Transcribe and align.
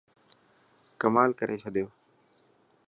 ڪمال 1.01 1.29
ڪاري 1.39 1.55
ڇڏيو. 1.61 1.87